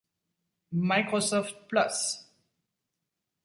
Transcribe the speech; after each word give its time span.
Microsoft 0.73 1.67
Plus! 1.69 2.27